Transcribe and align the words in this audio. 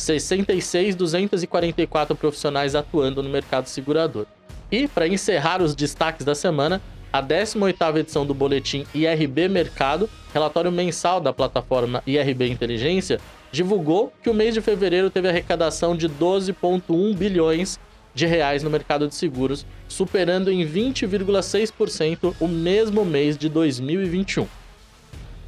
66,244 0.00 2.16
profissionais 2.16 2.74
atuando 2.74 3.22
no 3.22 3.28
mercado 3.28 3.66
segurador. 3.66 4.24
E, 4.72 4.88
para 4.88 5.06
encerrar 5.06 5.60
os 5.60 5.74
destaques 5.74 6.24
da 6.24 6.34
semana, 6.34 6.80
a 7.12 7.22
18ª 7.22 7.98
edição 7.98 8.24
do 8.24 8.32
boletim 8.32 8.86
IRB 8.94 9.48
Mercado, 9.48 10.08
relatório 10.32 10.70
mensal 10.70 11.20
da 11.20 11.32
plataforma 11.32 12.04
IRB 12.06 12.48
Inteligência, 12.48 13.18
divulgou 13.50 14.12
que 14.22 14.30
o 14.30 14.34
mês 14.34 14.54
de 14.54 14.60
fevereiro 14.60 15.10
teve 15.10 15.28
arrecadação 15.28 15.96
de 15.96 16.08
12,1 16.08 17.16
bilhões 17.16 17.80
de 18.14 18.26
reais 18.26 18.62
no 18.62 18.70
mercado 18.70 19.08
de 19.08 19.14
seguros, 19.14 19.66
superando 19.88 20.52
em 20.52 20.64
20,6% 20.66 22.34
o 22.40 22.46
mesmo 22.46 23.04
mês 23.04 23.36
de 23.36 23.48
2021. 23.48 24.46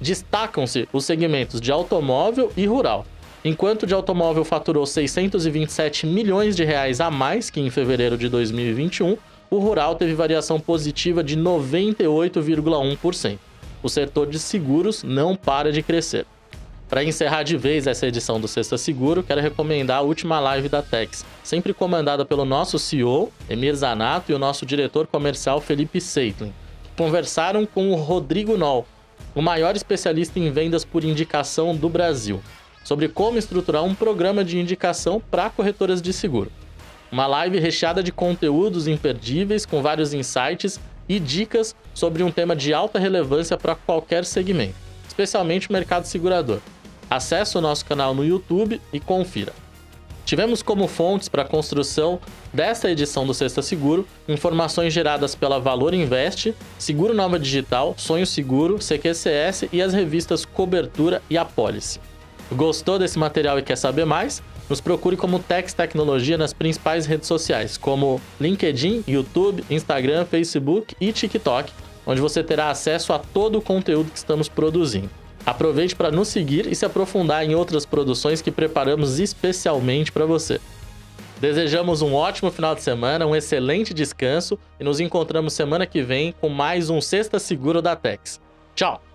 Destacam-se 0.00 0.88
os 0.92 1.04
segmentos 1.04 1.60
de 1.60 1.72
automóvel 1.72 2.52
e 2.56 2.66
rural, 2.66 3.04
Enquanto 3.48 3.86
de 3.86 3.94
automóvel 3.94 4.44
faturou 4.44 4.84
627 4.84 6.06
milhões 6.06 6.54
de 6.54 6.64
reais 6.64 7.00
a 7.00 7.10
mais 7.10 7.48
que 7.48 7.58
em 7.58 7.70
fevereiro 7.70 8.18
de 8.18 8.28
2021, 8.28 9.16
o 9.48 9.58
rural 9.58 9.94
teve 9.94 10.12
variação 10.12 10.60
positiva 10.60 11.24
de 11.24 11.34
98,1%. 11.34 13.38
O 13.82 13.88
setor 13.88 14.26
de 14.26 14.38
seguros 14.38 15.02
não 15.02 15.34
para 15.34 15.72
de 15.72 15.82
crescer. 15.82 16.26
Para 16.90 17.02
encerrar 17.02 17.42
de 17.42 17.56
vez 17.56 17.86
essa 17.86 18.06
edição 18.06 18.38
do 18.38 18.46
Sexta 18.46 18.76
Seguro, 18.76 19.22
quero 19.22 19.40
recomendar 19.40 20.00
a 20.00 20.02
última 20.02 20.38
live 20.38 20.68
da 20.68 20.82
Tex, 20.82 21.24
sempre 21.42 21.72
comandada 21.72 22.26
pelo 22.26 22.44
nosso 22.44 22.78
CEO, 22.78 23.32
Emir 23.48 23.74
Zanato, 23.74 24.30
e 24.30 24.34
o 24.34 24.38
nosso 24.38 24.66
diretor 24.66 25.06
comercial, 25.06 25.58
Felipe 25.58 26.02
Seitlin, 26.02 26.52
que 26.84 26.90
conversaram 27.02 27.64
com 27.64 27.92
o 27.92 27.94
Rodrigo 27.94 28.58
Noll, 28.58 28.86
o 29.34 29.40
maior 29.40 29.74
especialista 29.74 30.38
em 30.38 30.50
vendas 30.50 30.84
por 30.84 31.02
indicação 31.02 31.74
do 31.74 31.88
Brasil 31.88 32.42
sobre 32.88 33.06
como 33.06 33.36
estruturar 33.36 33.84
um 33.84 33.94
programa 33.94 34.42
de 34.42 34.58
indicação 34.58 35.20
para 35.30 35.50
corretoras 35.50 36.00
de 36.00 36.10
seguro. 36.10 36.50
Uma 37.12 37.26
live 37.26 37.60
recheada 37.60 38.02
de 38.02 38.10
conteúdos 38.10 38.88
imperdíveis 38.88 39.66
com 39.66 39.82
vários 39.82 40.14
insights 40.14 40.80
e 41.06 41.20
dicas 41.20 41.76
sobre 41.92 42.22
um 42.22 42.30
tema 42.30 42.56
de 42.56 42.72
alta 42.72 42.98
relevância 42.98 43.58
para 43.58 43.74
qualquer 43.74 44.24
segmento, 44.24 44.74
especialmente 45.06 45.68
o 45.68 45.72
mercado 45.74 46.06
segurador. 46.06 46.60
Acesse 47.10 47.58
o 47.58 47.60
nosso 47.60 47.84
canal 47.84 48.14
no 48.14 48.24
YouTube 48.24 48.80
e 48.90 48.98
confira. 48.98 49.52
Tivemos 50.24 50.62
como 50.62 50.88
fontes 50.88 51.28
para 51.28 51.42
a 51.42 51.46
construção 51.46 52.18
desta 52.54 52.90
edição 52.90 53.26
do 53.26 53.34
Sexta 53.34 53.60
Seguro 53.60 54.08
informações 54.26 54.94
geradas 54.94 55.34
pela 55.34 55.60
Valor 55.60 55.92
Invest, 55.92 56.54
Seguro 56.78 57.12
Nova 57.12 57.38
Digital, 57.38 57.94
Sonho 57.98 58.26
Seguro, 58.26 58.78
CQCS 58.78 59.66
e 59.70 59.82
as 59.82 59.92
revistas 59.92 60.46
Cobertura 60.46 61.20
e 61.28 61.36
Apólice. 61.36 62.00
Gostou 62.52 62.98
desse 62.98 63.18
material 63.18 63.58
e 63.58 63.62
quer 63.62 63.76
saber 63.76 64.04
mais? 64.04 64.42
Nos 64.68 64.80
procure 64.80 65.16
como 65.16 65.38
Tex 65.38 65.72
Tecnologia 65.72 66.36
nas 66.38 66.52
principais 66.52 67.06
redes 67.06 67.26
sociais, 67.26 67.76
como 67.76 68.20
LinkedIn, 68.40 69.04
YouTube, 69.06 69.64
Instagram, 69.70 70.24
Facebook 70.24 70.94
e 71.00 71.12
TikTok, 71.12 71.72
onde 72.06 72.20
você 72.20 72.42
terá 72.42 72.70
acesso 72.70 73.12
a 73.12 73.18
todo 73.18 73.58
o 73.58 73.62
conteúdo 73.62 74.10
que 74.10 74.18
estamos 74.18 74.48
produzindo. 74.48 75.10
Aproveite 75.44 75.96
para 75.96 76.10
nos 76.10 76.28
seguir 76.28 76.66
e 76.66 76.74
se 76.74 76.84
aprofundar 76.84 77.44
em 77.44 77.54
outras 77.54 77.86
produções 77.86 78.42
que 78.42 78.50
preparamos 78.50 79.18
especialmente 79.18 80.12
para 80.12 80.26
você. 80.26 80.60
Desejamos 81.40 82.02
um 82.02 82.14
ótimo 82.14 82.50
final 82.50 82.74
de 82.74 82.82
semana, 82.82 83.26
um 83.26 83.34
excelente 83.34 83.94
descanso 83.94 84.58
e 84.78 84.84
nos 84.84 85.00
encontramos 85.00 85.52
semana 85.52 85.86
que 85.86 86.02
vem 86.02 86.34
com 86.40 86.48
mais 86.48 86.90
um 86.90 87.00
Sexta 87.00 87.38
Seguro 87.38 87.80
da 87.80 87.94
Tex. 87.94 88.40
Tchau! 88.74 89.07